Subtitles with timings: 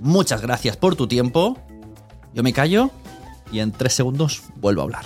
[0.00, 1.58] Muchas gracias por tu tiempo.
[2.34, 2.90] Yo me callo
[3.50, 5.04] y en tres segundos vuelvo a hablar.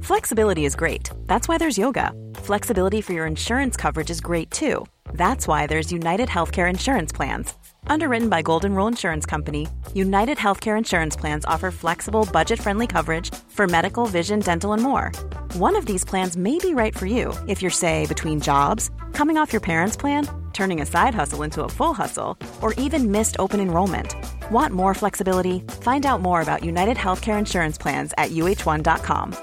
[0.00, 1.10] Flexibility is great.
[1.26, 2.12] That's why there's yoga.
[2.36, 4.86] Flexibility for your insurance coverage is great too.
[5.14, 7.52] That's why there's United Healthcare Insurance Plans.
[7.88, 13.34] Underwritten by Golden Rule Insurance Company, United Healthcare Insurance Plans offer flexible, budget friendly coverage
[13.48, 15.12] for medical, vision, dental, and more.
[15.54, 19.36] One of these plans may be right for you if you're, say, between jobs, coming
[19.36, 23.36] off your parents' plan, turning a side hustle into a full hustle, or even missed
[23.38, 24.14] open enrollment.
[24.50, 25.60] Want more flexibility?
[25.82, 29.34] Find out more about United Healthcare Insurance Plans at uh1.com.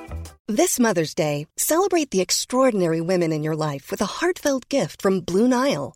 [0.49, 5.21] This Mother's Day, celebrate the extraordinary women in your life with a heartfelt gift from
[5.21, 5.95] Blue Nile.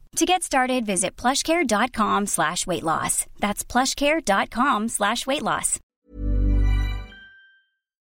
[0.17, 3.25] To get started, visit plushcare.com slash weight loss.
[3.39, 5.79] That's plushcare.com slash weight loss.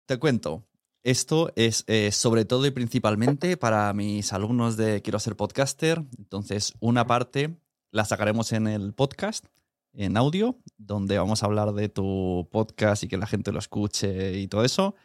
[0.05, 0.63] Te cuento,
[1.03, 6.01] esto es eh, sobre todo y principalmente para mis alumnos de Quiero ser podcaster.
[6.17, 7.57] Entonces, una parte
[7.91, 9.47] la sacaremos en el podcast,
[9.93, 14.37] en audio, donde vamos a hablar de tu podcast y que la gente lo escuche
[14.37, 14.95] y todo eso.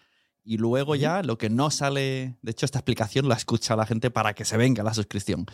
[0.44, 4.10] Y luego ya lo que no sale, de hecho esta explicación la escucha la gente
[4.10, 5.46] para que se venga la suscripción.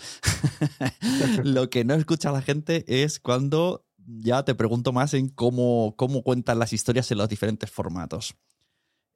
[1.45, 6.23] lo que no escucha la gente es cuando ya te pregunto más en cómo, cómo
[6.23, 8.35] cuentan las historias en los diferentes formatos.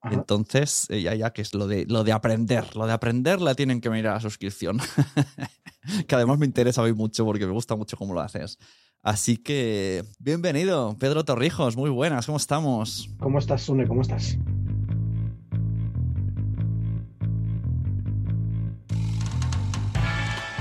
[0.03, 0.15] Ajá.
[0.15, 2.77] Entonces, eh, ya, ya que es lo de, lo de aprender.
[2.77, 4.78] Lo de aprender la tienen que mirar a la suscripción.
[6.06, 8.59] que además me interesa hoy mucho porque me gusta mucho cómo lo haces.
[9.03, 11.77] Así que, bienvenido, Pedro Torrijos.
[11.77, 13.09] Muy buenas, ¿cómo estamos?
[13.19, 13.87] ¿Cómo estás, Sune?
[13.87, 14.37] ¿Cómo estás?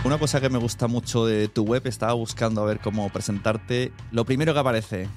[0.04, 3.92] Una cosa que me gusta mucho de tu web, estaba buscando a ver cómo presentarte.
[4.12, 5.08] Lo primero que aparece,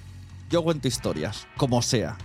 [0.50, 2.16] yo cuento historias, como sea.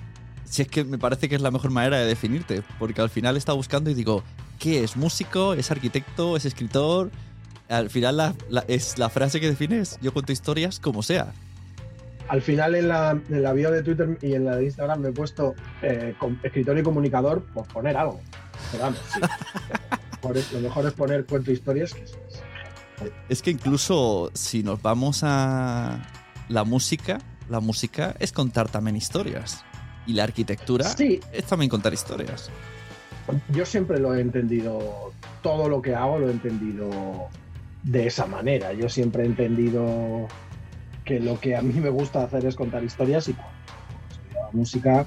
[0.44, 3.38] Si es que me parece que es la mejor manera de definirte, porque al final
[3.38, 4.24] estaba buscando y digo,
[4.60, 4.98] ¿qué es?
[4.98, 5.54] ¿Músico?
[5.54, 6.36] ¿Es arquitecto?
[6.36, 7.12] ¿Es escritor?
[7.70, 11.32] Al final la, la- es la frase que defines, yo cuento historias como sea.
[12.28, 15.10] Al final en la, en la bio de Twitter y en la de Instagram me
[15.10, 18.20] he puesto eh, escritor y comunicador por poner algo.
[18.72, 19.20] Pero vamos, sí.
[20.54, 21.94] Lo mejor es poner cuento historias.
[21.94, 22.18] Que es-
[23.30, 26.00] es- que incluso si nos vamos a
[26.50, 29.64] la música, la música es contar también historias.
[30.06, 32.50] Y la arquitectura Sí, es también contar historias.
[33.50, 35.12] yo siempre lo he entendido,
[35.44, 37.28] todo lo que hago lo he entendido
[37.84, 38.74] de esa manera.
[38.74, 40.28] Yo siempre he entendido
[41.06, 43.54] que lo que a mí me gusta hacer es contar historias y cuando
[44.12, 45.06] estudiaba música,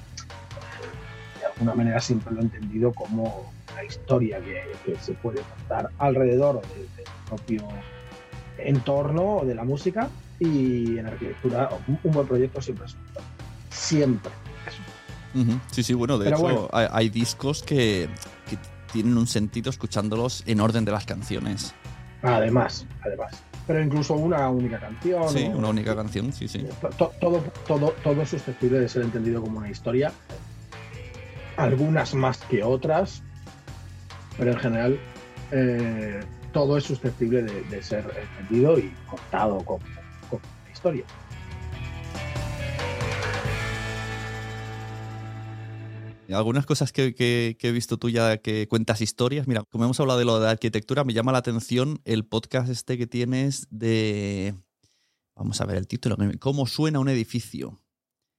[1.41, 5.91] de alguna manera siempre lo he entendido como una historia que, que se puede contar
[5.99, 7.69] alrededor de- del propio
[8.59, 13.01] entorno de la música y en arquitectura un, buen proyecto siempre es un
[13.71, 14.31] siempre
[14.67, 14.93] es un
[15.35, 15.61] Ujú.
[15.71, 16.69] Sí, sí, bueno, de Pero hecho bueno.
[16.73, 18.07] Hay, hay discos que,
[18.51, 18.59] que
[18.93, 21.75] tienen un sentido escuchándolos en orden de las canciones.
[22.21, 23.43] Además, además.
[23.67, 25.29] Pero incluso una única canción.
[25.31, 26.67] Sí, una única canción, sí, sí.
[26.83, 30.13] To- to- Todo, todo, todo es susceptible de ser entendido como una historia.
[31.57, 33.23] Algunas más que otras,
[34.39, 35.01] pero en general
[35.51, 36.21] eh,
[36.53, 38.05] todo es susceptible de, de ser
[38.41, 39.59] entendido y contado
[40.31, 41.05] una historia.
[46.33, 49.47] Algunas cosas que, que- que he visto tuya que cuentas historias.
[49.47, 52.97] Mira, como hemos hablado de lo de arquitectura, me llama la atención el podcast este
[52.97, 54.55] que tienes de.
[55.37, 56.17] Vamos a ver el título.
[56.41, 57.83] ¿Cómo suena un edificio?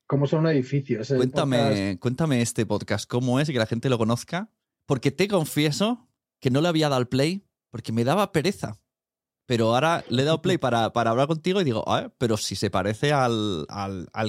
[0.07, 1.01] ¿Cómo son un edificio?
[1.16, 4.50] cuéntame, cuéntame este podcast, cómo es, que la gente lo conozca.
[4.85, 6.09] Porque te confieso
[6.39, 8.80] que no le había dado al play porque me daba pereza.
[9.45, 12.69] Pero ahora le he dado play para, hablar contigo y digo, ah, pero si se
[12.69, 13.65] parece al,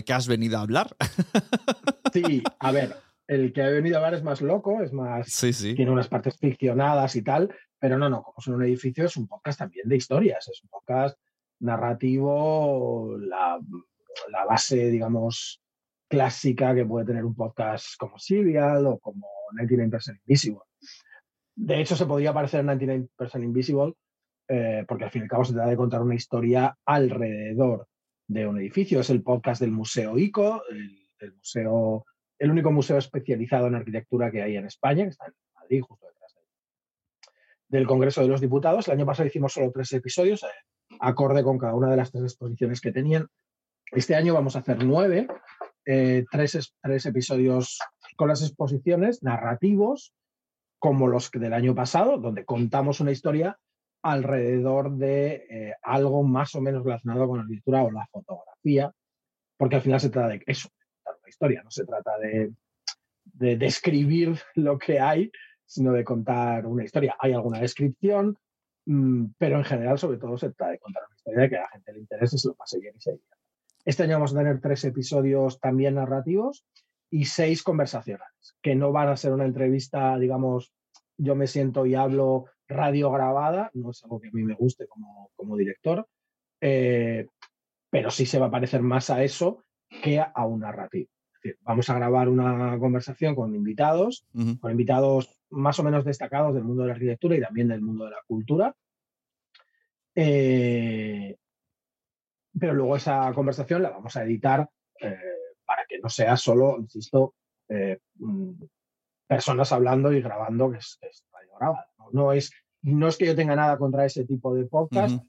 [0.04, 0.96] que has venido a hablar.
[2.12, 2.94] Sí, a ver,
[3.26, 5.26] el que ha venido a hablar es más loco, es más.
[5.74, 9.26] Tiene unas partes ficcionadas y tal, pero no, no, como es un edificio, es un
[9.26, 11.18] podcast también de historias, es un podcast
[11.58, 13.58] narrativo, la,
[14.30, 15.60] la base, digamos,
[16.08, 20.60] clásica que puede tener un podcast como Serial o como 99% Invisible.
[21.56, 23.94] De hecho, se podría parecer a 99% Invisible
[24.46, 27.88] eh, porque al fin y al cabo se trata de contar una historia alrededor
[28.26, 29.00] de un edificio.
[29.00, 32.04] Es el podcast del Museo ICO, el, museo,
[32.38, 36.06] el único museo especializado en arquitectura que hay en España, que está en Madrid, justo
[36.06, 36.34] detrás
[37.68, 38.86] del Congreso de los Diputados.
[38.86, 40.46] El año pasado hicimos solo tres episodios, eh,
[41.00, 43.26] acorde con cada una de las tres exposiciones que tenían.
[43.90, 45.26] Este año vamos a hacer nueve,
[45.86, 47.78] eh, tres, tres episodios
[48.16, 50.14] con las exposiciones narrativos,
[50.78, 53.58] como los del año pasado, donde contamos una historia
[54.02, 58.92] alrededor de eh, algo más o menos relacionado con la escritura o la fotografía,
[59.56, 60.68] porque al final se trata de eso,
[61.06, 62.52] de una historia, no se trata de,
[63.56, 65.32] describir lo que hay,
[65.64, 67.16] sino de contar una historia.
[67.18, 68.36] Hay alguna descripción,
[68.84, 71.68] mm, pero en general, sobre todo, se trata de contar una historia que a la
[71.70, 73.18] gente le interese, se lo pase bien y se
[73.86, 76.66] Este año vamos a tener tres episodios también narrativos
[77.10, 80.72] y seis conversacionales, que no van a ser una entrevista, digamos,
[81.16, 84.86] yo me siento y hablo radio grabada, no es algo que a mí me guste
[84.86, 86.06] como, como director,
[86.60, 87.28] eh,
[87.90, 89.62] pero sí se va a parecer más a eso
[90.02, 91.10] que a un narrativo.
[91.26, 94.26] Es decir, vamos a grabar una conversación con invitados,
[94.60, 98.06] con invitados más o menos destacados del mundo de la arquitectura y también del mundo
[98.06, 98.74] de la cultura.
[100.14, 101.36] Eh,
[102.58, 104.68] pero luego esa conversación la vamos a editar
[105.00, 105.16] eh,
[105.94, 107.34] que no sea solo, insisto,
[107.68, 108.50] mm,
[109.26, 110.98] personas hablando y grabando, que es,
[111.32, 111.86] radio grabada.
[112.12, 112.32] ¿no?
[112.32, 112.50] es,
[112.82, 115.22] no es que yo tenga nada contra ese tipo de podcast.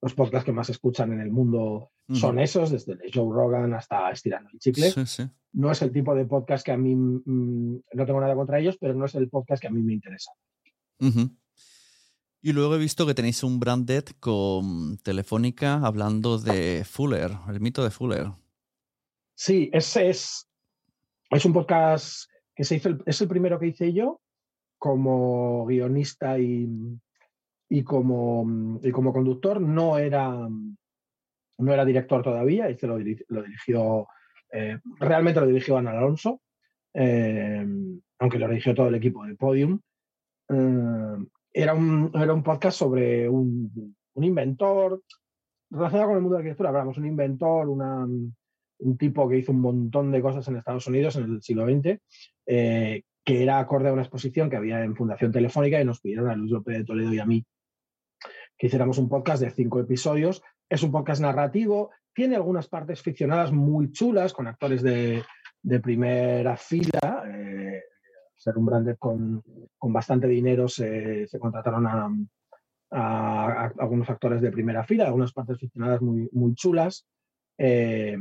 [0.00, 4.48] Los podcasts que más escuchan en el mundo son esos, desde Joe Rogan hasta Estirando
[4.52, 4.92] el Chicle.
[5.52, 8.76] No es el tipo de podcast que a mí, mm, no tengo nada contra ellos,
[8.80, 10.30] pero no es el podcast que a mí me interesa.
[12.40, 17.82] Y luego he visto que tenéis un branded con Telefónica hablando de Fuller, el mito
[17.82, 18.30] de Fuller.
[19.40, 20.48] Sí, ese es,
[21.30, 24.20] es un podcast que se hizo, es el primero que hice yo
[24.78, 26.68] como guionista y,
[27.68, 29.60] y, como, y como conductor.
[29.60, 34.08] No era, no era director todavía, y se lo, dirigió,
[34.50, 36.42] eh, realmente lo dirigió Ana Alonso,
[36.94, 37.64] eh,
[38.18, 39.78] aunque lo dirigió todo el equipo de Podium.
[40.48, 41.16] Eh,
[41.52, 45.00] era, un, era un podcast sobre un, un inventor
[45.70, 48.04] relacionado con el mundo de la arquitectura, hablamos, un inventor, una,
[48.80, 51.98] un tipo que hizo un montón de cosas en Estados Unidos en el siglo XX,
[52.46, 56.30] eh, que era acorde a una exposición que había en Fundación Telefónica y nos pidieron
[56.30, 57.44] a Luis López de Toledo y a mí
[58.58, 60.42] que hiciéramos un podcast de cinco episodios.
[60.68, 65.22] Es un podcast narrativo, tiene algunas partes ficcionadas muy chulas con actores de,
[65.80, 67.22] primera fila.
[67.26, 67.82] Eh,
[68.34, 69.42] ser un branded con,
[69.80, 71.86] bastante dinero se, contrataron
[72.90, 77.06] a, algunos actores de primera fila, algunas partes ficcionadas muy, muy chulas.
[77.56, 78.16] Eh,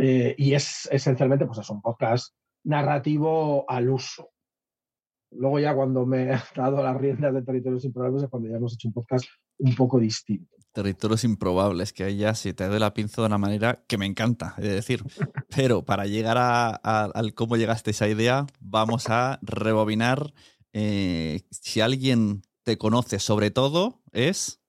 [0.00, 4.30] eh, y es esencialmente, pues es un podcast narrativo al uso.
[5.30, 8.74] Luego ya cuando me he dado las riendas de Territorios Improbables es cuando ya hemos
[8.74, 9.26] hecho un podcast
[9.58, 10.56] un poco distinto.
[10.72, 14.06] Territorios Improbables, que ahí ya se te doy la pinza de una manera que me
[14.06, 15.02] encanta, es decir.
[15.56, 20.32] Pero para llegar a, al cómo llegaste a esa idea, vamos a rebobinar.
[20.72, 24.60] Eh, si alguien te conoce sobre todo, es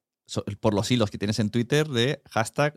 [0.62, 2.76] por los hilos que tienes en Twitter de hashtag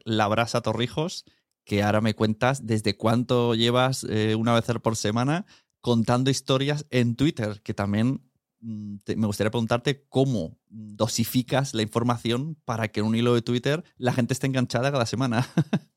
[0.62, 1.24] Torrijos
[1.64, 5.46] que ahora me cuentas desde cuánto llevas eh, una vez por semana
[5.80, 8.22] contando historias en Twitter, que también
[8.60, 13.84] mm, me gustaría preguntarte cómo dosificas la información para que en un hilo de Twitter
[13.96, 15.46] la gente esté enganchada cada semana.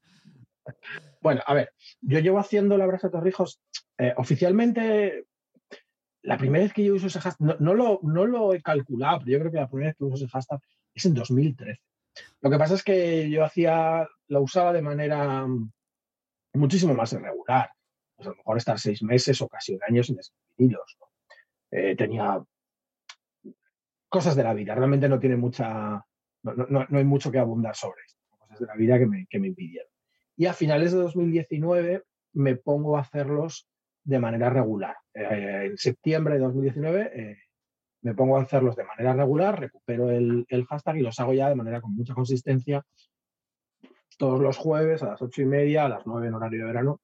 [1.22, 3.62] bueno, a ver, yo llevo haciendo la brasa Torrijos
[3.98, 5.26] eh, oficialmente.
[6.24, 9.32] La primera vez que yo uso ese hashtag, no, lo, no lo he calculado, pero
[9.32, 10.60] yo creo que la primera vez que uso ese hashtag
[10.96, 11.80] es en 2013.
[12.42, 15.46] Lo que pasa es que yo hacía, lo usaba de manera
[16.54, 17.70] muchísimo más irregular.
[18.16, 20.78] Pues a lo mejor estar seis meses o casi un año sin escribir
[21.72, 22.42] eh, tenía
[24.08, 24.76] cosas de la vida.
[24.76, 26.06] Realmente no tiene mucha,
[26.44, 28.22] no, hay mucho que abundar sobre esto.
[28.38, 29.90] Cosas de la vida que me, que me impidieron.
[30.38, 32.04] Y a finales de 2019
[32.34, 33.68] me pongo a hacerlos
[34.04, 34.96] de manera regular.
[35.14, 37.38] Eh, en septiembre de 2019
[38.06, 41.56] me pongo a hacerlos de manera regular, recupero el, hashtag y los hago ya de
[41.56, 42.86] manera con mucha consistencia
[44.20, 47.02] todos los jueves a las ocho y media, a las nueve en horario de verano,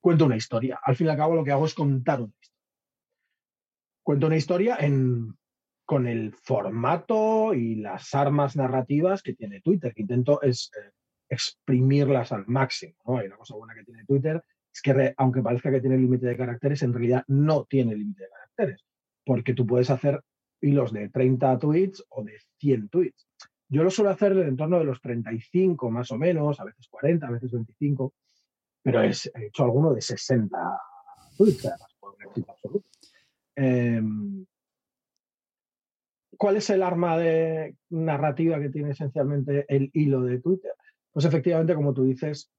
[0.00, 0.78] cuento una historia.
[0.84, 2.70] Al fin y al cabo lo que hago es contar una historia.
[4.04, 5.36] Cuento una historia en,
[5.84, 10.92] con el formato y las armas narrativas que tiene Twitter, intento es eh,
[11.28, 12.94] exprimirlas al máximo.
[13.04, 13.14] ¿no?
[13.14, 16.84] Una cosa buena que tiene Twitter, es que aunque parezca que tiene límite de caracteres,
[16.84, 18.86] en realidad no tiene límite de caracteres,
[19.24, 20.22] porque tú puedes hacer
[20.60, 23.28] hilos de 30 tweets o de 100 tweets.
[23.68, 27.26] Yo lo suelo hacer en torno de los 35 más o menos, a veces 40,
[27.26, 28.14] a veces 25,
[28.82, 30.58] pero he hecho alguno de 60
[31.36, 32.88] tweets, además, por un éxito absoluto.
[33.56, 34.46] Em,
[36.36, 40.72] ¿Cuál es el arma de narrativa que tiene esencialmente el hilo de Twitter?
[41.12, 42.50] Pues efectivamente, como tú dices,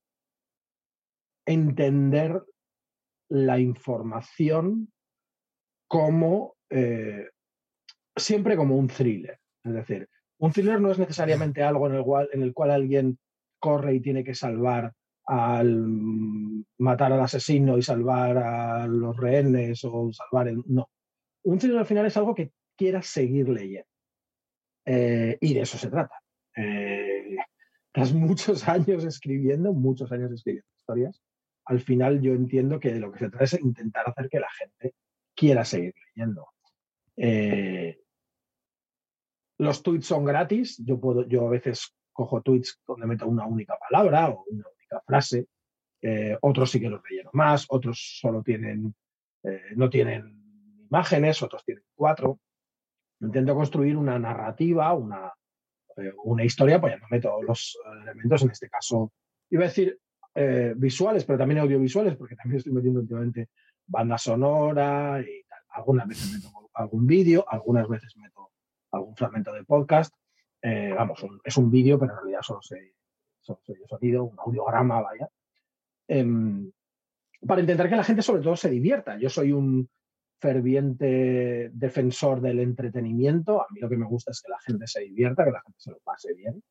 [1.46, 2.41] entender
[3.29, 4.91] la información
[5.93, 7.29] como eh,
[8.15, 9.38] siempre como un thriller.
[9.63, 10.09] Es decir,
[10.39, 13.19] un thriller no es necesariamente algo en el cual, en el cual alguien
[13.59, 14.91] corre y tiene que salvar
[15.27, 15.85] al
[16.79, 20.63] matar al asesino y salvar a los rehenes o salvar el.
[20.65, 20.89] No.
[21.43, 23.88] Un thriller al final es algo que quieras seguir leyendo.
[24.85, 26.15] Eh, y de eso se trata.
[26.57, 27.38] Eh,
[27.91, 31.21] tras muchos años escribiendo, muchos años escribiendo historias,
[31.65, 34.50] al final yo entiendo que de lo que se trata es intentar hacer que la
[34.57, 34.95] gente
[35.43, 36.47] quiera seguir leyendo.
[37.17, 38.00] Eh,
[39.57, 40.81] los tweets son gratis.
[40.85, 45.01] Yo, puedo, yo a veces cojo tweets donde meto una única palabra o una única
[45.05, 45.47] frase.
[46.01, 48.95] Eh, otros sí que los relleno más, otros solo tienen,
[49.43, 52.39] eh, no tienen imágenes, otros tienen cuatro.
[53.19, 55.29] Intento construir una narrativa, una,
[56.23, 59.12] una historia poniéndome todos los elementos, en este caso,
[59.50, 60.00] iba a decir
[60.35, 63.49] eh, visuales, pero también audiovisuales, porque también estoy metiendo últimamente
[63.85, 65.59] banda sonora y tal.
[65.69, 68.51] Algunas veces meto algún vídeo, algunas veces meto
[68.91, 70.13] algún fragmento de podcast.
[70.61, 72.93] Eh, vamos, es un vídeo, pero en realidad solo soy,
[73.39, 75.29] solo sonido, un audiograma, vaya.
[76.07, 76.71] Em,
[77.45, 79.17] para intentar que la gente sobre todo se divierta.
[79.17, 79.89] Yo soy un
[80.39, 83.61] ferviente defensor del entretenimiento.
[83.61, 85.79] A mí lo que me gusta es que la gente se divierta, que la gente
[85.79, 86.63] se lo pase bien.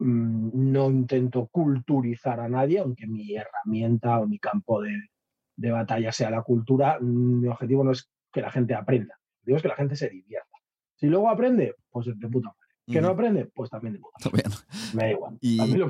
[0.00, 6.30] Mm, no intento culturizar a nadie, aunque mi herramienta o mi campo de, batalla sea
[6.30, 9.96] la cultura, mi objetivo no es que la gente aprenda, digo es que la gente
[9.96, 10.56] se divierta.
[10.96, 12.54] Si luego aprende, pues de puta.
[12.90, 14.30] Que no aprende, pues también de puta.
[14.94, 15.34] Me da igual.
[15.34, 15.88] A mí, lo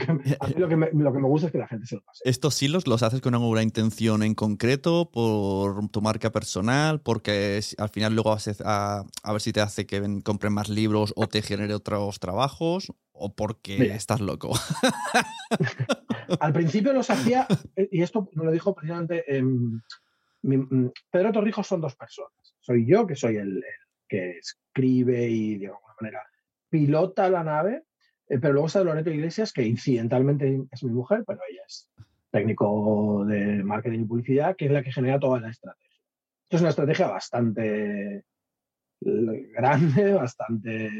[0.68, 2.22] que, me, gusta es que la gente se lo pase.
[2.24, 7.88] ¿Estos hilos los haces con alguna intención en concreto, por tu marca personal, porque al
[7.88, 11.42] final luego vas a, a ver si te hace que compren más libros o te
[11.42, 12.92] genere otros trabajos?
[13.20, 14.50] o porque estás loco?
[16.40, 21.82] Al principio los hacía, eh, y esto me lo dijo precisamente mm, Pedro Torrijos son
[21.82, 22.32] dos personas.
[22.60, 23.62] Soy yo, que soy el,
[24.08, 26.22] que escribe y de alguna manera
[26.70, 27.84] pilota la nave,
[28.28, 31.90] eh, pero luego está Loreto Iglesias, que incidentalmente es mi mujer, pero ella es
[32.30, 36.00] técnico de marketing y publicidad, que es la que genera toda la estrategia.
[36.44, 40.90] Esto es una estrategia bastante eh, grande, bastante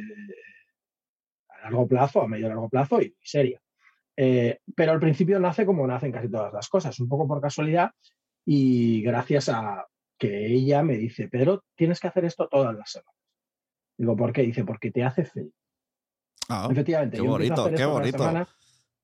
[1.63, 3.61] largo plazo, a medio largo plazo y seria.
[4.17, 7.91] Eh, pero al principio nace como nacen casi todas las cosas, un poco por casualidad
[8.45, 9.87] y gracias a
[10.19, 13.15] que ella me dice, Pedro, tienes que hacer esto todas las semanas.
[13.97, 14.43] Digo, ¿por qué?
[14.43, 15.55] Dice, porque te hace feliz.
[16.51, 17.17] Ah, Efectivamente.
[17.17, 18.47] Qué bonito, qué bonito.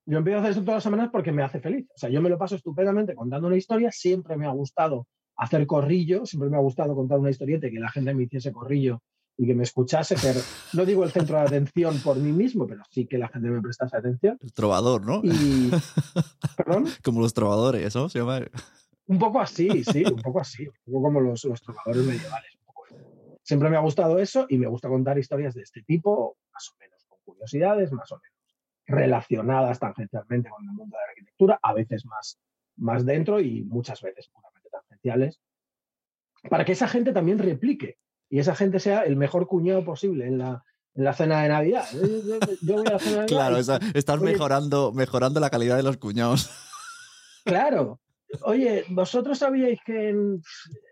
[0.04, 1.86] yo empiezo a hacer esto todas las semanas porque me hace feliz.
[1.94, 3.90] O sea, yo me lo paso estupendamente contando una historia.
[3.92, 7.78] Siempre me ha gustado hacer corrillo, siempre me ha gustado contar una historieta y que
[7.78, 9.00] la gente me hiciese corrillo
[9.38, 10.40] y que me escuchase, pero
[10.72, 13.60] no digo el centro de atención por mí mismo, pero sí que la gente me
[13.60, 14.38] prestase atención.
[14.40, 15.20] El trovador, ¿no?
[16.56, 16.86] ¿Perdón?
[17.04, 18.08] Como los trovadores, ¿no?
[19.08, 22.50] Un poco así, sí, un poco así, un poco como los, los trovadores medievales.
[23.42, 26.74] Siempre me ha gustado eso y me gusta contar historias de este tipo, más o
[26.80, 26.95] menos
[27.36, 28.36] curiosidades, más o menos
[28.86, 32.38] relacionadas tangencialmente con el mundo de la arquitectura, a veces más,
[32.76, 35.40] más dentro y muchas veces puramente tangenciales,
[36.48, 37.98] para que esa gente también replique
[38.30, 40.64] y esa gente sea el mejor cuñado posible en la,
[40.94, 41.84] en la cena de Navidad.
[42.62, 46.50] Yo voy a la cena de Claro, estás mejorando, mejorando la calidad de los cuñados.
[47.44, 48.00] Claro.
[48.42, 50.42] Oye, ¿vosotros sabíais que en,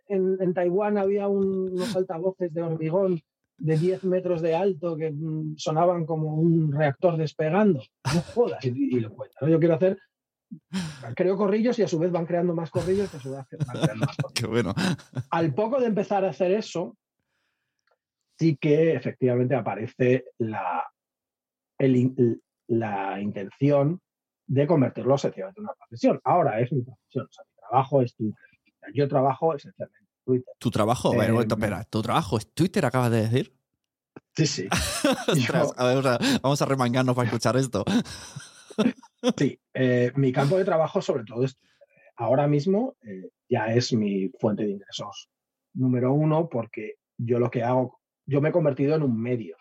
[0.09, 3.21] en, Taiwán había unos altavoces de hormigón
[3.65, 7.83] de 10 metros de alto que mm, sonaban como un reactor despegando?
[8.13, 9.49] No jodas, y, lo cuento.
[9.49, 9.99] Yo quiero hacer
[11.17, 13.77] creo corrillos y a su vez van creando más corrillos y a su vez van
[13.81, 14.33] creando más corrillos.
[14.35, 14.75] Qué bueno.
[15.31, 16.97] Al poco de empezar a hacer eso,
[18.39, 20.85] sí que efectivamente aparece la,
[22.69, 24.01] la intención
[24.47, 26.21] de convertirlo sencillamente en una profesión.
[26.25, 28.45] Ahora es mi profesión, o sea, mi trabajo es Twitter.
[28.93, 30.55] Yo trabajo esencialmente en Twitter.
[30.59, 31.23] ¿Tu trabajo?
[31.23, 33.55] Eh, espera, ¿tu trabajo es Twitter, acabas de decir?
[34.37, 34.69] Sí, sí.
[36.43, 37.85] vamos a remangarnos para escuchar esto.
[39.39, 41.57] Sí, eh, mi campo de trabajo sobre todo es,
[42.17, 45.31] ahora mismo eh, ya es mi fuente de ingresos
[45.73, 49.57] número uno porque yo lo que hago, yo me he convertido en un medio.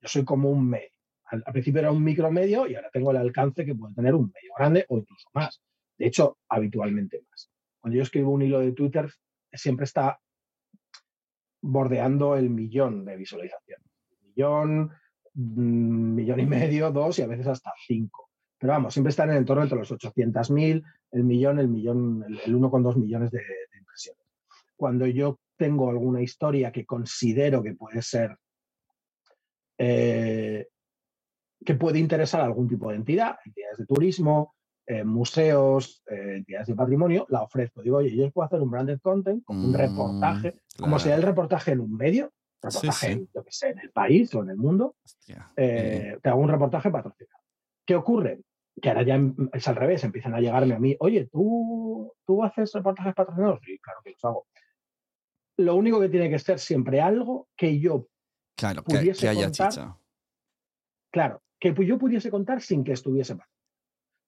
[0.00, 0.90] Yo soy como un medio.
[1.26, 4.32] Al, al principio era un micromedio y ahora tengo el alcance que puede tener un
[4.34, 5.60] medio grande o incluso más.
[5.96, 7.50] De hecho, habitualmente más.
[7.80, 9.10] Cuando yo escribo un hilo de Twitter,
[9.58, 10.18] siempre está
[11.62, 13.86] bordeando el millón de visualizaciones.
[14.22, 14.90] Millón,
[15.34, 18.30] mm, millón y medio, dos y a veces hasta cinco.
[18.58, 20.82] Pero vamos, siempre están en el entorno entre los 800.000,
[21.12, 24.22] el millón, el millón, el, el 1,2 millones de, de impresiones.
[24.76, 28.36] Cuando yo tengo alguna historia que considero que puede ser,
[29.78, 30.68] eh,
[31.64, 34.54] que puede interesar a algún tipo de entidad, entidades de turismo,
[34.86, 37.82] eh, museos, eh, entidades de patrimonio, la ofrezco.
[37.82, 40.98] Digo, oye, yo os puedo hacer un branded content, como un Mm, reportaje, como claro.
[40.98, 43.12] sería el reportaje en un medio, reportaje, sí.
[43.12, 44.96] en, yo que sé, en el país o en el mundo,
[45.28, 47.42] eh, eh, te hago un reportaje patrocinado.
[47.86, 48.40] ¿Qué ocurre?
[48.80, 49.20] Que ahora ya
[49.52, 53.60] es al revés, empiezan a llegarme a mí, oye, ¿tú, ¿tú haces reportajes patrocinados?
[53.64, 54.46] Sí, claro que los hago.
[55.58, 58.08] Lo único que tiene que ser siempre algo que yo,
[58.56, 59.96] claro, que, pudiese que haya contar- chicha.
[61.12, 63.46] claro, que yo pudiese contar sin que estuviese mal.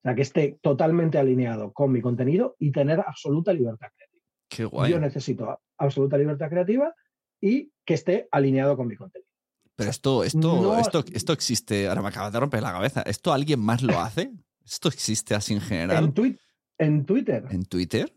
[0.06, 4.22] Sea, que esté totalmente alineado con mi contenido y tener absoluta libertad creativa.
[4.48, 4.92] Qué guay.
[4.92, 6.94] Yo necesito absoluta libertad creativa
[7.40, 9.28] y que esté alineado con mi contenido.
[9.74, 11.88] Pero esto, esto, no- esto, esto existe.
[11.88, 13.02] Ahora me acabas de romper la cabeza.
[13.02, 14.32] ¿Esto alguien más lo hace?
[14.64, 16.04] ¿Esto existe así en general?
[16.04, 16.38] En, twi-
[16.78, 18.12] en Twitter, ¿En Twitter?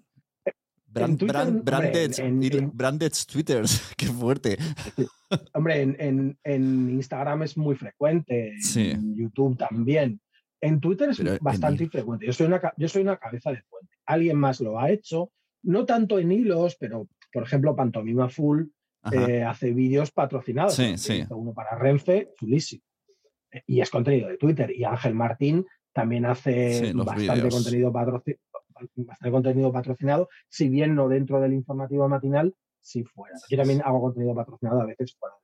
[0.91, 3.81] Brand- Twitter, brand- hombre, branded, ir- en- branded Twitters.
[3.97, 4.57] Qué fuerte.
[5.53, 8.91] Hombre, en, en- en Instagram es muy frecuente, Sí.
[8.91, 10.19] en YouTube también.
[10.61, 12.25] En Twitter es Pero bastante infrecuente.
[12.25, 13.95] Yo soy, una, yo soy una cabeza de puente.
[14.05, 15.31] Alguien más lo ha hecho,
[15.63, 18.63] no tanto en hilos, pero por ejemplo, Pantomima Full
[19.11, 20.75] eh, hace vídeos patrocinados.
[20.75, 21.23] Sí, sí.
[21.29, 22.83] Uno para Renfe, chulísimo.
[23.51, 24.71] Eh, Y es contenido de Twitter.
[24.75, 31.39] Y Ángel Martín también hace Sí, bastante contenido, bastante contenido patrocinado, si bien no dentro
[31.41, 33.35] del informativo matinal, si fuera.
[33.49, 35.35] Yo también hago contenido patrocinado a veces fuera.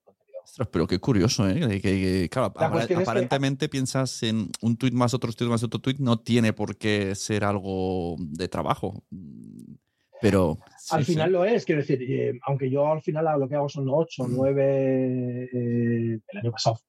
[0.46, 1.60] Ostras, pero qué curioso, ¿eh?
[1.60, 5.80] Que- que- claro, es que- aparentemente piensas en un tuit más otro tuit más otro
[5.82, 9.04] tuit, no tiene por qué ser algo de trabajo.
[9.10, 9.74] Mm,
[10.22, 10.58] Pero.
[10.80, 11.12] sí, al sí.
[11.14, 14.28] final lo es, quiero decir, eh, aunque yo al final lo que hago son 8,
[14.30, 16.80] 9, eh, el año pasado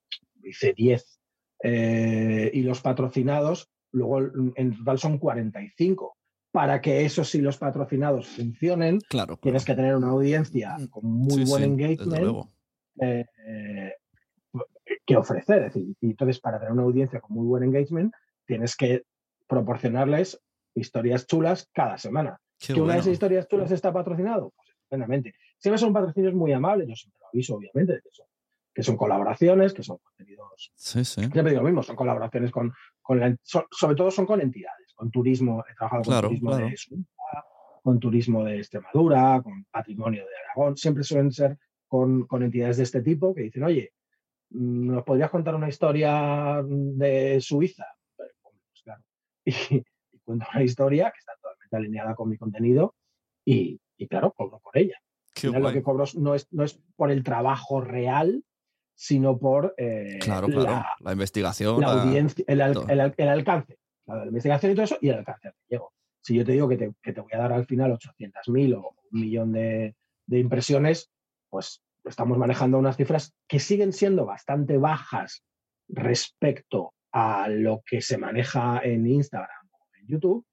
[0.44, 1.18] hice 10,
[1.62, 6.14] eh, y los patrocinados, luego mm, en total son 45.
[6.52, 11.44] Para que esos sí los patrocinados funcionen, Claro, tienes que tener una audiencia con muy
[11.44, 12.52] Sí, buen sí, engagement luego.
[13.00, 13.92] Eh, eh,
[15.04, 15.64] que ofrecer.
[15.64, 18.12] Es decir, y entonces, para tener una audiencia con muy buen engagement,
[18.46, 19.02] tienes que
[19.46, 20.40] proporcionarles
[20.74, 22.38] historias chulas cada semana.
[22.58, 25.34] Qué que una de esas historias chulas está patrocinado, pues estupendamente.
[25.58, 28.26] Siempre son patrocinios muy amables, yo siempre lo aviso, obviamente, de que son,
[28.74, 30.72] que son colaboraciones, que son contenidos.
[30.74, 31.20] Sí, sí.
[31.20, 34.92] Siempre digo lo mismo, son colaboraciones con, con la- so- sobre todo son con entidades,
[34.94, 36.66] con turismo, he trabajado con Claro, turismo claro.
[36.66, 37.44] de Suiza,
[37.82, 41.58] con turismo de Extremadura, con patrimonio de Aragón, siempre suelen ser
[41.96, 43.92] con, con entidades de este tipo que dicen, oye,
[44.50, 47.86] mm, ¿nos podrías contar una historia de Suiza?
[48.16, 48.32] Pues
[48.84, 49.02] claro.
[49.46, 49.76] Y,
[50.12, 52.94] y cuento una historia que está totalmente alineada con mi contenido
[53.46, 54.98] y, y claro, cobro por ella.
[55.42, 58.42] Lo que cobro no es, no es por el trabajo real,
[58.94, 60.62] sino por eh, Claro, claro.
[60.64, 61.80] la, La, investigación.
[61.80, 65.08] la la- audiencia, el, al- el al- el alcance, la, investigación y todo eso, y
[65.10, 65.92] el alcance llego.
[66.22, 68.94] Si yo te digo que te, que te voy a dar al final 800.000 o
[69.12, 69.94] un millón de,
[70.26, 71.08] de impresiones,
[71.50, 75.44] pues estamos manejando unas cifras que siguen siendo bastante bajas
[75.88, 80.46] respecto a lo que se maneja en Instagram o en YouTube,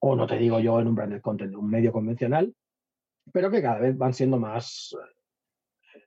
[0.00, 2.54] o no te digo yo en un branded content un medio convencional,
[3.32, 4.94] pero que cada vez van siendo más
[5.94, 6.04] eh,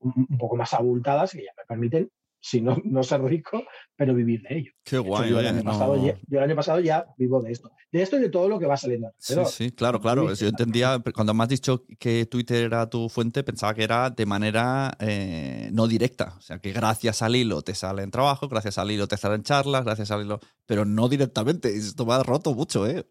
[0.00, 2.10] un poco más abultadas y ya me permiten,
[2.42, 3.62] si no, no ser rico,
[3.96, 4.72] pero vivir de ello.
[4.84, 7.40] Qué De hecho, guay, yo, el pasado no- ya, yo el año pasado ya vivo
[7.40, 7.70] de esto.
[7.92, 10.32] De esto y de todo lo que va saliendo Sí, sí, claro, claro.
[10.34, 14.26] Yo entendía, cuando me has dicho que Twitter era tu fuente, pensaba que era de
[14.26, 16.34] manera eh, no directa.
[16.36, 19.84] O sea, que gracias al hilo te salen trabajo, gracias al hilo te salen charlas,
[19.84, 20.40] gracias al hilo.
[20.66, 21.72] Pero no directamente.
[21.74, 23.06] Esto me ha roto mucho, ¿eh?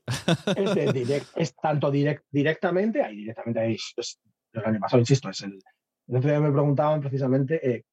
[0.58, 4.20] Es, de direct- es tanto direct- directamente, ahí directamente ahí, es-
[4.54, 5.58] el año pasado, insisto, es el.
[6.08, 7.86] El otro día me preguntaban precisamente eh,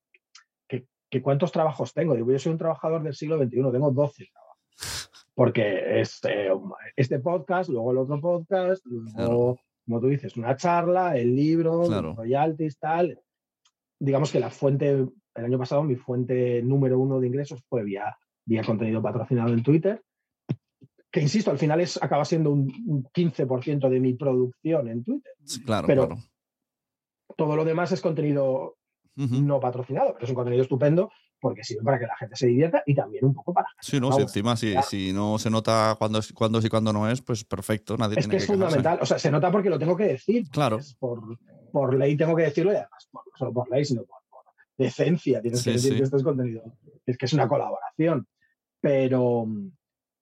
[1.10, 2.14] que, cuántos trabajos tengo.
[2.14, 5.10] Digo, yo soy un trabajador del siglo XXI, tengo 12 trabajos.
[5.34, 6.50] Porque es, eh,
[6.96, 9.56] este podcast, luego el otro podcast, luego, Claro.
[9.86, 12.14] como tú dices, una charla, el libro, Claro.
[12.16, 13.20] royalties, tal.
[14.00, 18.16] Digamos que la fuente, el año pasado, mi fuente número uno de ingresos fue vía,
[18.44, 20.02] vía contenido patrocinado en Twitter
[21.10, 25.32] que insisto, al final es, acaba siendo un, un 15% de mi producción en Twitter.
[25.64, 26.22] Claro, Pero- claro.
[27.36, 28.76] Todo lo demás es contenido
[29.18, 32.82] No patrocinado, pero es un contenido estupendo porque sirve para que la gente se divierta
[32.86, 33.68] y también un poco para...
[33.80, 37.20] Sí, no, si encima si, si, no se nota cuándo, cuándo y cuándo no es,
[37.22, 40.04] pues perfecto, nadie es que es fundamental, o sea, se nota porque lo tengo que
[40.04, 40.48] decir.
[40.50, 40.78] Claro.
[40.98, 41.38] Por,
[41.72, 44.18] por ley tengo que decirlo y además, no solo por ley, sino por,
[44.76, 46.62] decencia, tienes que decir que esto es contenido,
[47.04, 48.28] es que es una colaboración,
[48.80, 49.44] pero,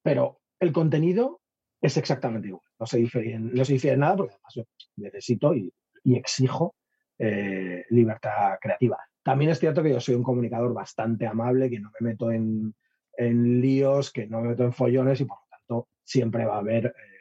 [0.03, 1.43] pero el contenido
[1.83, 4.65] es exactamente igual, no se difiere, no se difiere nada porque además yo
[4.97, 5.71] necesito y,
[6.05, 6.75] y exijo
[7.19, 8.99] eh, libertad creativa.
[9.23, 12.75] También es cierto que yo soy un comunicador bastante amable, que no me meto en,
[13.17, 16.61] en líos, que no me meto en follones y por lo tanto siempre va a
[16.61, 17.17] haber eh,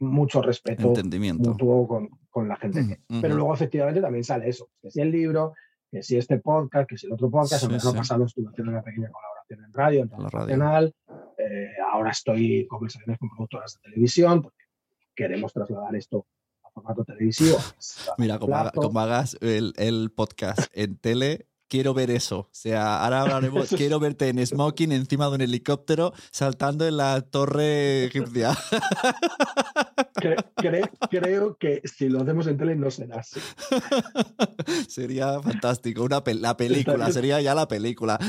[0.00, 0.92] mucho respeto
[1.38, 3.00] mutuo con, con, la gente.
[3.20, 5.54] Pero luego efectivamente también sale eso, que si el libro,
[5.90, 8.82] que si este podcast, que si el otro podcast, el año pasado estuve haciendo una
[8.82, 10.94] pequeña colaboración en radio, en Radio Nacional,
[11.38, 14.64] eh, ahora estoy en conversaciones con productoras de televisión, porque
[15.14, 16.26] queremos trasladar esto
[16.74, 17.58] formato televisivo.
[18.18, 22.38] Mira, como, hagas el, el, podcast en tele, quiero ver eso.
[22.38, 27.20] O sea, ahora hablaremos, quiero verte en smoking encima de un helicóptero saltando en la
[27.22, 28.56] torre egipcia.
[31.10, 33.40] creo que si lo hacemos en tele no será así.
[34.88, 36.04] Sería fantástico.
[36.04, 38.20] Una la película, sería ya la película.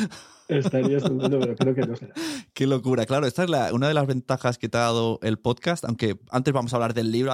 [0.48, 2.16] Estaría estupendo, pero creo que no será.
[2.56, 3.06] Qué locura.
[3.06, 6.18] Claro, esta es la, una de las ventajas que te ha dado el podcast, aunque
[6.32, 7.32] antes vamos a hablar del libro,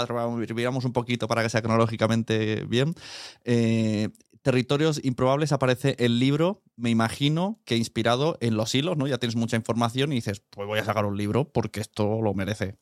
[0.54, 2.95] miramos un poquito para que sea cronológicamente bien.
[3.45, 4.10] Eh,
[4.42, 9.08] Territorios Improbables aparece el libro, me imagino que inspirado en los hilos, ¿no?
[9.08, 12.34] Ya tienes mucha información y dices, pues voy a sacar un libro porque esto lo
[12.34, 12.78] merece.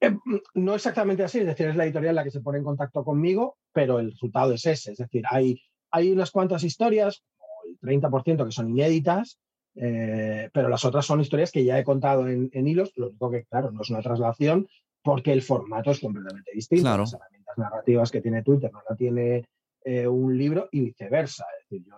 [0.00, 0.16] Eh,
[0.54, 3.58] no exactamente así, es decir, es la editorial la que se pone en contacto conmigo,
[3.72, 4.92] pero el resultado es ese.
[4.92, 7.22] Es decir, hay, hay unas cuantas historias,
[7.66, 9.38] el 30% que son inéditas,
[9.74, 13.44] eh, pero las otras son historias que ya he contado en, hilos, lo único que,
[13.44, 14.66] claro, no es una traslación
[15.02, 16.96] porque el formato es completamente distinto.
[16.96, 19.44] Las herramientas narrativas que tiene Twitter no la tiene
[19.84, 21.44] eh, un libro y viceversa.
[21.58, 21.96] Es decir, yo,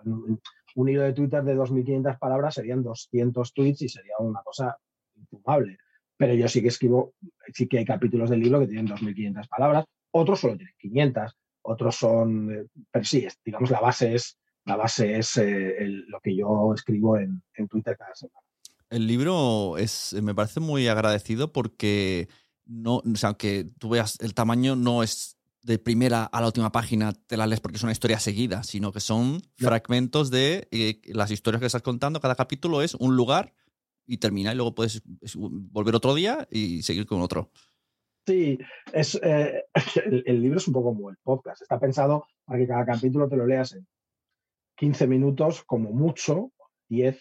[0.75, 4.77] un, hilo de Twitter de 2.500 palabras serían 200 tweets y sería una cosa
[5.15, 5.77] infumable.
[6.17, 7.13] Pero yo sí que escribo,
[7.53, 11.95] sí que hay capítulos del libro que tienen 2.500 palabras, otros solo tienen 500, otros
[11.95, 15.75] son, eh, pero sí, digamos, la base es, la base es eh,
[16.07, 18.39] lo que yo escribo en, en Twitter cada semana.
[18.89, 22.29] El libro es, me parece muy agradecido porque
[22.65, 25.34] no, o sea, aunque tú veas el tamaño, no es
[25.65, 28.91] de primera a la última página te la lees porque es una historia seguida, sino
[28.91, 32.21] que son fragmentos de eh, las historias que estás contando.
[32.21, 33.51] Cada capítulo es un lugar
[34.05, 35.01] y termina y luego puedes
[35.35, 37.49] volver otro día y seguir con otro.
[38.27, 38.59] Sí,
[38.93, 39.65] es, eh,
[40.25, 41.63] el, libro es un poco como el podcast.
[41.63, 43.87] Está pensado para que cada capítulo te lo leas en
[44.77, 46.51] 15 minutos, como mucho,
[46.89, 47.19] 10,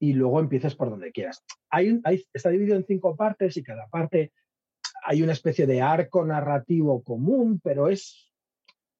[0.00, 1.44] y luego empieces por donde quieras.
[1.68, 4.32] Hay, hay, está dividido en cinco partes y cada parte
[5.04, 8.32] hay una especie de arco narrativo común, pero es,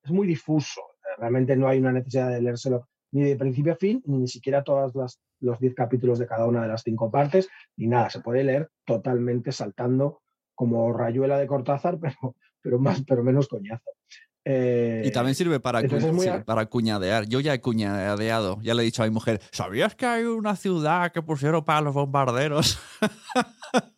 [0.03, 0.81] es muy difuso.
[1.19, 4.93] Realmente no hay una necesidad de leérselo ni de principio a fin, ni siquiera todos
[5.41, 8.11] los diez capítulos de cada una de las cinco partes, ni nada.
[8.11, 10.21] Se puede leer totalmente saltando
[10.55, 13.91] como rayuela de Cortázar, pero, pero, más, pero menos coñazo.
[14.47, 15.81] Eh, y también sirve para,
[16.45, 17.27] para cuñadear.
[17.27, 20.55] Yo ya he cuñadeado, ya le he dicho a mi mujer, ¿sabías que hay una
[20.55, 22.79] ciudad que pusieron para los bombarderos?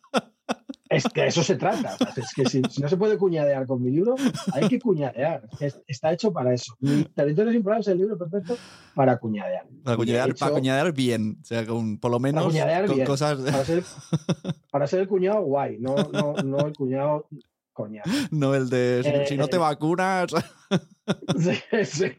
[0.89, 1.97] Es que eso se trata.
[2.15, 4.15] es que si, no se puede cuñadear con mi libro,
[4.53, 5.47] hay que cuñadear.
[5.87, 6.75] está hecho para eso.
[6.79, 8.57] Mi Territorios Improbables es el libro perfecto
[8.95, 9.65] para cuñadear.
[9.83, 11.37] Para cuñadear, para cuñadear bien.
[11.41, 12.53] O sea, con, por lo menos
[12.87, 13.39] con cosas.
[14.71, 17.27] Para ser, el cuñado guay, no, no, no el cuñado
[17.73, 18.09] coñado.
[18.31, 20.31] No el de si, no te eh, vacunas.
[21.37, 22.11] sí, sí.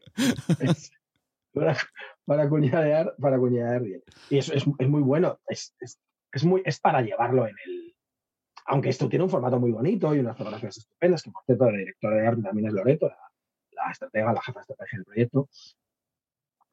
[1.52, 1.76] Para,
[2.24, 4.02] para, cuñadear, para cuñadear bien.
[4.30, 5.38] Y eso es, es muy bueno.
[5.48, 5.98] Es, es,
[6.32, 7.94] es, muy, es para llevarlo en el
[8.68, 11.78] aunque esto tiene un formato muy bonito y unas fotografías estupendas, que por cierto la
[11.78, 13.10] directora de arte también es Loreto,
[13.72, 15.48] la, estratega, la jefa de estrategia del proyecto.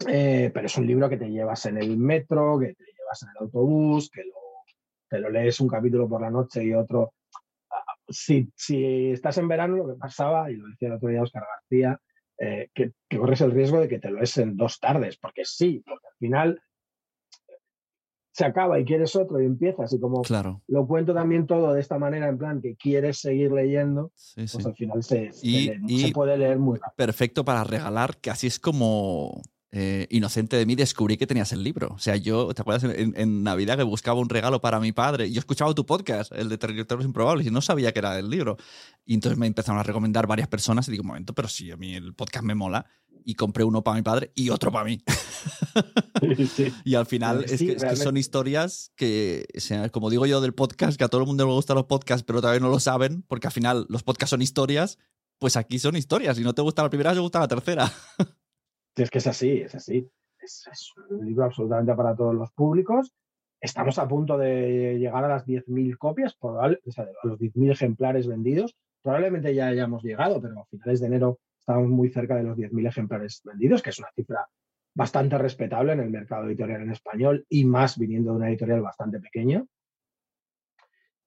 [0.08, 3.29] Eh, pero es un libro que te llevas en el metro, que te llevas en
[3.29, 4.34] el autobús, que lo,
[5.10, 7.13] te lo lees un capítulo por la noche y otro.
[7.71, 11.23] Ah, si, si estás en verano, lo que pasaba, y lo decía el otro día
[11.23, 11.97] Oscar García,
[12.38, 15.45] eh, que, que, corres el riesgo de que te lo lees en dos tardes, porque
[15.45, 16.62] sí, porque al final
[18.35, 19.93] se acaba y quieres otro y empiezas.
[19.93, 20.61] Y como claro.
[20.67, 24.75] lo cuento también todo de esta manera en plan que quieres seguir leyendo pues al
[24.75, 25.31] final se,
[26.13, 26.95] puede leer muy rápido.
[26.97, 31.63] perfecto para regalar que así es como eh, inocente de mí descubrí que tenías el
[31.63, 31.93] libro.
[31.93, 35.31] O sea yo te acuerdas en, Navidad que buscaba un regalo para mi padre y
[35.31, 38.57] yo escuchaba tu podcast el de Territorios Improbables y no sabía que era el libro.
[39.05, 41.77] Y entonces me empezaron a recomendar varias personas y digo un momento pero si a
[41.77, 42.85] mí el podcast me mola
[43.25, 45.01] y compré uno para mi padre y otro para mí.
[46.85, 49.45] y al final es, que, son historias que,
[49.91, 52.39] como digo yo del podcast, que a todo el mundo le gustan los podcasts, pero
[52.39, 54.99] todavía no lo saben, porque al final los podcasts son historias,
[55.39, 56.38] pues aquí son historias.
[56.38, 57.91] Si no te gusta la primera, te gusta la tercera.
[58.95, 60.07] es que es así, es así.
[60.39, 63.11] es, un libro absolutamente para todos los públicos.
[63.59, 67.71] Estamos a punto de llegar a las 10.000 copias, probable, o sea, a los 10.000
[67.71, 68.75] ejemplares vendidos.
[69.01, 72.88] Probablemente ya hayamos llegado, pero a finales de enero estamos muy cerca de los 10.000
[72.88, 74.47] ejemplares vendidos, que es una cifra
[74.93, 79.19] bastante respetable en el mercado editorial en español y más viniendo de una editorial bastante
[79.19, 79.65] pequeña.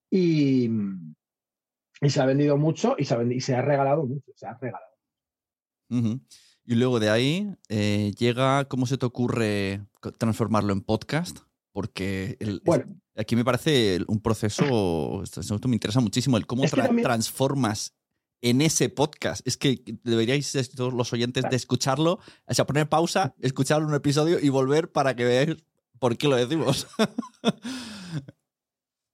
[0.08, 0.70] Y,
[2.00, 4.54] y se ha vendido mucho y se ha, y se ha regalado mucho, se ha
[4.54, 4.94] regalado.
[6.64, 9.82] Y luego de ahí eh, llega, ¿cómo se te ocurre
[10.18, 11.40] transformarlo en podcast?
[11.72, 12.38] Porque
[13.16, 16.62] aquí me parece un proceso, esto, me interesa muchísimo, el cómo
[17.02, 17.97] transformas
[18.40, 19.46] en ese podcast.
[19.46, 24.38] Es que deberíais todos los oyentes de escucharlo, o sea, poner pausa, escuchar un episodio
[24.40, 25.56] y volver para que veáis
[25.98, 26.86] por qué lo decimos.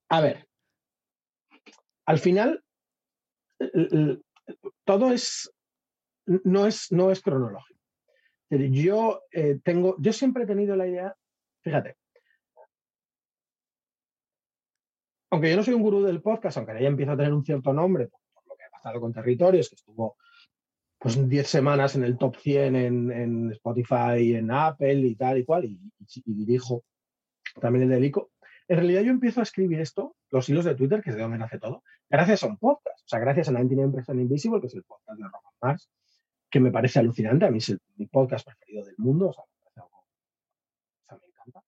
[0.09, 0.47] A ver,
[2.07, 2.63] al final
[4.85, 5.51] todo es
[6.27, 7.81] no es, no es cronológico.
[8.51, 11.17] Yo eh, tengo, yo siempre he tenido la idea,
[11.63, 11.97] fíjate,
[15.31, 17.73] aunque yo no soy un gurú del podcast, aunque ya empieza a tener un cierto
[17.73, 18.11] nombre
[18.93, 20.17] con territorios, que estuvo
[20.99, 25.45] pues 10 semanas en el top 100 en, en, Spotify, en Apple y tal y
[25.45, 25.79] cual, y,
[26.25, 26.85] dirijo
[27.61, 28.31] también el delico.
[28.69, 31.37] En realidad yo empiezo a escribir esto, los hilos de Twitter, que es de donde
[31.37, 33.01] nace todo, gracias a un podcast.
[33.01, 35.91] O sea, gracias a 99 Invisible, que es el podcast de Roman Mars,
[36.51, 37.45] que me parece alucinante.
[37.45, 39.29] A mí es mi podcast preferido del mundo.
[39.29, 39.45] O sea,
[41.19, 41.63] me encanta.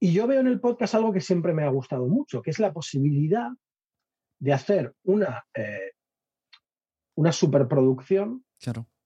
[0.00, 2.58] Y yo veo en el podcast algo que siempre me ha gustado mucho, que es
[2.58, 3.50] la posibilidad
[4.38, 5.92] de hacer una, eh,
[7.18, 8.44] una superproducción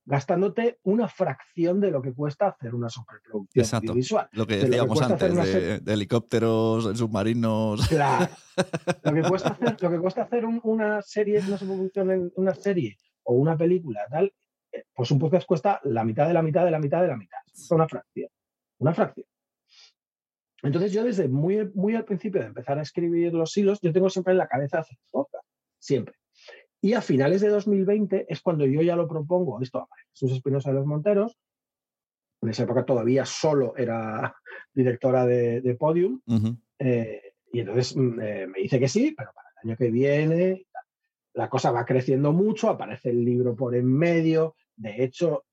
[0.05, 3.95] gastándote una fracción de lo que cuesta hacer una superproducción Exacto.
[3.95, 4.29] visual.
[4.33, 7.89] Lo que decíamos antes, de, helicópteros, submarinos.
[7.89, 8.29] Claro.
[9.05, 13.35] lo, que cuesta hacer, lo que cuesta hacer una serie, una superproducción una serie o
[13.35, 14.31] una película, tal,
[14.93, 17.39] pues un podcast cuesta la mitad de la mitad de la mitad de la mitad.
[17.51, 18.29] Es una fracción.
[18.79, 19.27] Una fracción.
[20.63, 24.11] Entonces yo desde muy, muy al principio de empezar a escribir los hilos, yo tengo
[24.11, 25.47] siempre en la cabeza hacer podcast.
[25.79, 26.15] Siempre.
[26.83, 30.71] Y a finales de 2020 es cuando yo ya lo propongo, esto a Jesús Espinosa
[30.71, 31.39] de los Monteros.
[32.43, 34.35] En esa época todavía solo era
[34.75, 36.21] directora de, Podium.
[36.79, 40.67] Eh, y entonces mm, eh, me dice que sí, pero para el año que viene
[41.35, 45.45] la cosa va creciendo mucho, aparece el libro por en medio, de hecho,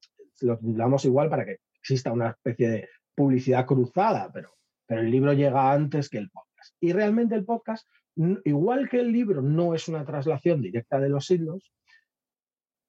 [0.42, 4.50] lo titulamos igual para que exista una especie de publicidad cruzada, pero,
[4.86, 6.76] pero el libro llega antes que el podcast.
[6.82, 11.26] Y realmente el podcast, igual que el libro no es una traslación directa de los
[11.26, 11.72] siglos,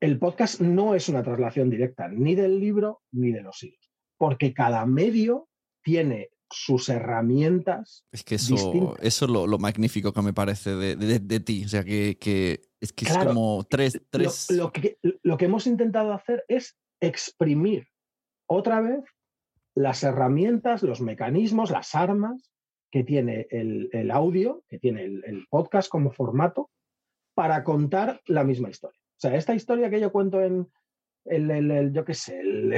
[0.00, 4.54] el podcast no es una traslación directa ni del libro ni de los siglos, porque
[4.54, 5.48] cada medio
[5.82, 8.04] tiene sus herramientas.
[8.10, 11.64] Es que eso, eso es lo, magnífico que me parece de, ti.
[11.64, 12.18] O sea, que,
[12.80, 14.00] es que es como tres.
[14.10, 14.50] tres...
[14.50, 17.88] Lo, que, lo que hemos intentado hacer es exprimir
[18.46, 19.04] otra vez
[19.74, 22.50] las herramientas, los mecanismos, las armas
[22.90, 26.70] que tiene el, audio, que tiene el, podcast como formato,
[27.34, 28.98] para contar la misma historia.
[29.00, 30.68] O sea, esta historia que yo cuento en
[31.24, 32.74] el, el yo qué sé, el,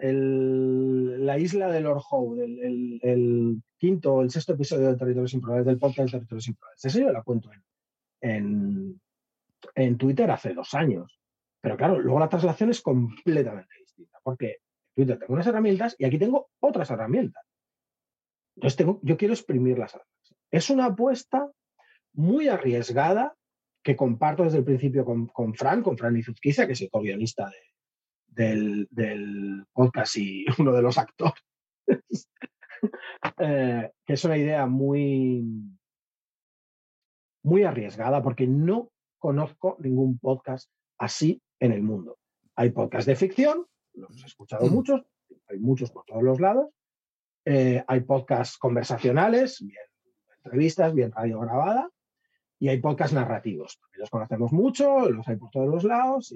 [1.26, 5.66] la isla de Lord Howe, el, el, quinto o el sexto episodio de Territorios Improbables,
[5.66, 6.84] del podcast de Territorios Improbables.
[6.84, 7.50] Eso yo la cuento
[8.20, 9.00] en,
[9.74, 11.20] en, Twitter hace dos años.
[11.60, 14.56] Pero claro, luego la traslación es completamente distinta, porque en
[14.94, 17.47] Twitter tengo unas herramientas y aquí tengo otras herramientas.
[18.58, 20.08] Entonces tengo, yo quiero exprimir las armas.
[20.50, 21.48] Es una apuesta
[22.12, 23.36] muy arriesgada
[23.84, 27.48] que comparto desde el principio con, con Fran, con Fran Izuzquiza, que es el co-guionista
[28.26, 31.40] de, del, podcast y uno de los actores,
[33.38, 35.44] eh, que es una idea muy,
[37.44, 38.90] muy arriesgada porque no
[39.20, 40.68] conozco ningún podcast
[40.98, 42.18] así en el mundo.
[42.56, 44.72] Hay podcasts de ficción, los he escuchado mm.
[44.72, 45.06] muchos,
[45.48, 46.70] hay muchos por todos los lados.
[47.50, 49.80] Eh, hay podcasts conversacionales, bien
[50.44, 51.88] entrevistas, bien radio grabada,
[52.58, 53.80] y hay podcasts narrativos.
[53.94, 56.34] los conocemos mucho, los hay por todos los lados.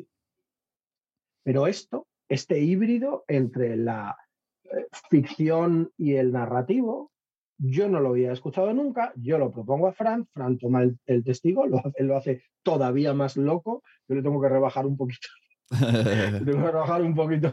[1.43, 4.17] Pero esto, este híbrido entre la
[4.65, 7.13] eh, ficción y el narrativo,
[7.59, 11.67] yo no lo había escuchado nunca, yo lo propongo a Fran, Fran toma el, testigo,
[11.67, 15.29] lo, él lo hace todavía más loco, yo le tengo que rebajar un poquito,
[15.71, 17.53] tengo que rebajar un poquito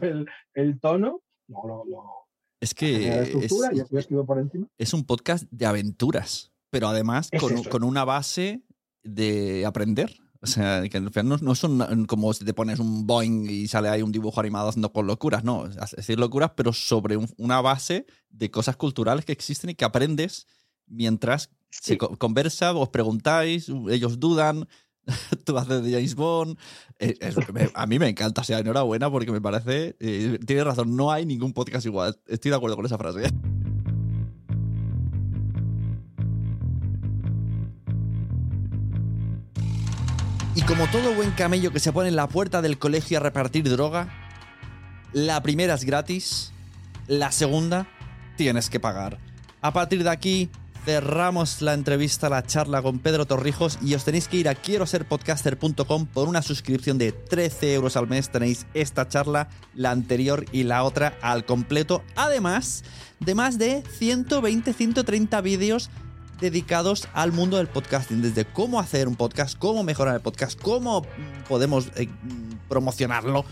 [0.54, 1.20] el, tono,
[2.60, 3.22] es que
[4.78, 8.62] es, un podcast de aventuras, pero además con, con, una base
[9.02, 10.14] de aprender.
[10.42, 14.00] O sea, que no, no son como si te pones un Boeing y sale ahí
[14.00, 15.66] un dibujo animado haciendo con locuras, no.
[15.66, 20.46] Es decir, locuras, pero sobre una base de cosas culturales que existen y que aprendes
[20.86, 24.66] mientras se conversa, os preguntáis, ellos dudan.
[25.44, 26.56] tú haces de James Bond.
[27.52, 29.96] Me- a mí me encanta, o sea, enhorabuena porque me parece.
[30.00, 32.18] eh, tienes razón, no hay ningún podcast igual.
[32.26, 33.22] Estoy de acuerdo con esa frase.
[40.54, 43.68] Y como todo buen camello que se pone en la puerta del colegio a repartir
[43.68, 44.08] droga,
[45.12, 46.52] la primera es gratis,
[47.06, 47.86] la segunda
[48.36, 49.18] tienes que pagar.
[49.62, 50.50] A partir de aquí
[50.84, 54.86] cerramos la entrevista, la charla con Pedro Torrijos y os tenéis que ir a quiero
[54.86, 58.30] ser podcaster.com por una suscripción de 13 euros al mes.
[58.30, 62.02] Tenéis esta charla, la anterior y la otra al completo.
[62.16, 62.84] Además
[63.20, 65.90] de más de 120, 130 vídeos
[66.40, 71.02] dedicados al mundo del podcasting, desde cómo hacer un podcast, cómo mejorar el podcast, cómo
[71.02, 73.44] mm, podemos eh, mm, promocionarlo,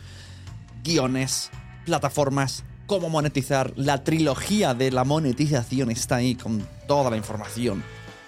[0.83, 1.51] guiones,
[1.85, 7.85] plataformas, cómo monetizar, la trilogía de la monetización está ahí con toda la información,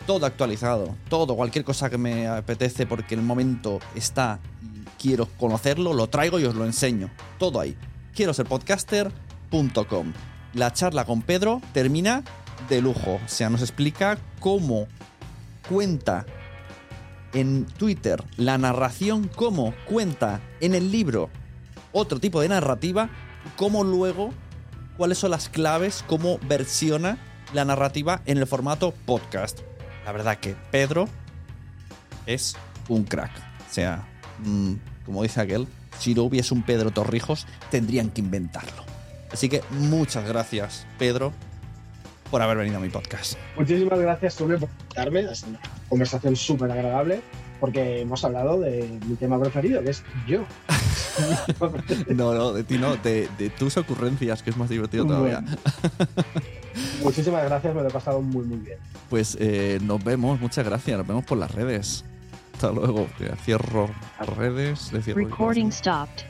[0.07, 5.94] todo actualizado, todo, cualquier cosa que me apetece porque el momento está y quiero conocerlo,
[5.94, 7.75] lo traigo y os lo enseño, todo ahí.
[8.14, 10.12] Quiero ser podcaster.com.
[10.53, 12.23] La charla con Pedro termina
[12.68, 14.88] de lujo, o sea, nos explica cómo
[15.70, 16.27] cuenta
[17.33, 21.31] en Twitter la narración, cómo cuenta en el libro
[21.92, 23.09] otro tipo de narrativa,
[23.57, 24.35] cómo luego,
[25.00, 27.16] cuáles son las claves, cómo versiona
[27.54, 29.60] la narrativa en el formato podcast.
[30.04, 31.08] La verdad que Pedro
[32.26, 32.54] es
[32.86, 33.30] un crack.
[33.66, 34.06] O sea,
[34.40, 34.74] mm,
[35.06, 35.66] como dice aquel,
[35.98, 38.84] si no hubiese un Pedro Torrijos, tendrían que inventarlo.
[39.32, 41.32] Así que muchas gracias, Pedro,
[42.30, 43.38] por haber venido a mi podcast.
[43.56, 45.20] Muchísimas gracias, Sune, por invitarme.
[45.20, 47.22] Ha sido una conversación súper agradable
[47.61, 50.44] porque hemos hablado de mi tema preferido, que es yo.
[52.09, 55.40] No, no, de ti no, de, de tus ocurrencias, que es más divertido todavía.
[55.40, 55.59] Bueno.
[57.03, 58.79] Muchísimas gracias, me lo he pasado muy, muy bien.
[59.09, 62.05] Pues eh, nos vemos, muchas gracias, nos vemos por las redes.
[62.55, 63.09] Hasta luego,
[63.44, 64.90] cierro las redes.
[65.03, 66.29] cierro Recording stopped.